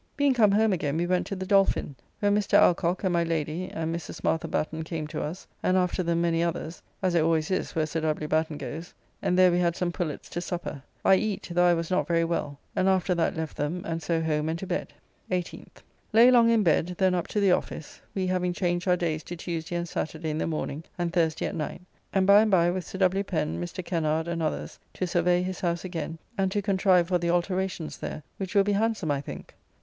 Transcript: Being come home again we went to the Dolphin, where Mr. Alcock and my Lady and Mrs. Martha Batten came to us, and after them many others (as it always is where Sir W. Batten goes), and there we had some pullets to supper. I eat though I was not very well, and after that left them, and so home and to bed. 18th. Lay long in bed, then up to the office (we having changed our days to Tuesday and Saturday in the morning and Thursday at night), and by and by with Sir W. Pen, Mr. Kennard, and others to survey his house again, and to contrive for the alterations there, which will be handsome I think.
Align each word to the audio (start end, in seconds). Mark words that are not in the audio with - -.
Being 0.17 0.33
come 0.33 0.49
home 0.53 0.73
again 0.73 0.97
we 0.97 1.05
went 1.05 1.27
to 1.27 1.35
the 1.35 1.45
Dolphin, 1.45 1.95
where 2.19 2.31
Mr. 2.31 2.55
Alcock 2.57 3.03
and 3.03 3.13
my 3.13 3.23
Lady 3.23 3.69
and 3.69 3.95
Mrs. 3.95 4.23
Martha 4.23 4.47
Batten 4.47 4.81
came 4.81 5.05
to 5.05 5.21
us, 5.21 5.45
and 5.61 5.77
after 5.77 6.01
them 6.01 6.21
many 6.21 6.41
others 6.41 6.81
(as 7.03 7.13
it 7.13 7.21
always 7.21 7.51
is 7.51 7.75
where 7.75 7.85
Sir 7.85 8.01
W. 8.01 8.27
Batten 8.27 8.57
goes), 8.57 8.95
and 9.21 9.37
there 9.37 9.51
we 9.51 9.59
had 9.59 9.75
some 9.75 9.91
pullets 9.91 10.27
to 10.29 10.41
supper. 10.41 10.81
I 11.05 11.17
eat 11.17 11.47
though 11.53 11.67
I 11.67 11.75
was 11.75 11.91
not 11.91 12.07
very 12.07 12.23
well, 12.23 12.57
and 12.75 12.89
after 12.89 13.13
that 13.13 13.37
left 13.37 13.57
them, 13.57 13.83
and 13.85 14.01
so 14.01 14.19
home 14.23 14.49
and 14.49 14.57
to 14.57 14.65
bed. 14.65 14.91
18th. 15.29 15.83
Lay 16.13 16.31
long 16.31 16.49
in 16.49 16.63
bed, 16.63 16.95
then 16.97 17.13
up 17.13 17.27
to 17.27 17.39
the 17.39 17.51
office 17.51 18.01
(we 18.15 18.25
having 18.25 18.53
changed 18.53 18.87
our 18.87 18.97
days 18.97 19.21
to 19.25 19.35
Tuesday 19.35 19.75
and 19.75 19.87
Saturday 19.87 20.31
in 20.31 20.39
the 20.39 20.47
morning 20.47 20.83
and 20.97 21.13
Thursday 21.13 21.45
at 21.45 21.53
night), 21.53 21.81
and 22.11 22.25
by 22.25 22.41
and 22.41 22.49
by 22.49 22.71
with 22.71 22.87
Sir 22.87 22.97
W. 22.97 23.23
Pen, 23.23 23.61
Mr. 23.61 23.85
Kennard, 23.85 24.27
and 24.27 24.41
others 24.41 24.79
to 24.95 25.05
survey 25.05 25.43
his 25.43 25.59
house 25.59 25.85
again, 25.85 26.17
and 26.39 26.51
to 26.51 26.59
contrive 26.63 27.07
for 27.07 27.19
the 27.19 27.29
alterations 27.29 27.97
there, 27.99 28.23
which 28.37 28.55
will 28.55 28.63
be 28.63 28.71
handsome 28.73 29.11
I 29.11 29.21
think. 29.21 29.53